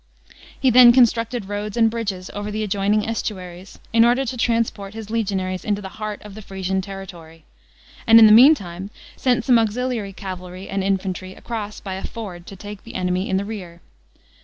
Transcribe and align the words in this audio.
He 0.59 0.71
then 0.71 0.91
constructed 0.91 1.47
roads 1.47 1.77
and 1.77 1.87
bridges 1.87 2.31
over 2.33 2.49
the 2.49 2.63
adjoining 2.63 3.07
estuaries, 3.07 3.77
in 3.93 4.03
order 4.03 4.25
to 4.25 4.35
transport 4.35 4.95
his 4.95 5.11
legionaries 5.11 5.63
into 5.63 5.79
tne 5.79 5.89
heart 5.91 6.23
of 6.23 6.33
the 6.33 6.41
Frisian 6.41 6.81
territory; 6.81 7.45
and 8.07 8.17
in 8.17 8.25
the 8.25 8.31
meantime 8.31 8.89
sent 9.15 9.45
some 9.45 9.59
auxiliary 9.59 10.11
cavalry 10.13 10.67
and 10.67 10.83
infantry 10.83 11.35
across 11.35 11.79
by 11.79 11.93
a 11.93 12.03
ford 12.03 12.47
to 12.47 12.55
take 12.55 12.83
the 12.83 12.95
enemy 12.95 13.29
in 13.29 13.37
the 13.37 13.45
rear. 13.45 13.79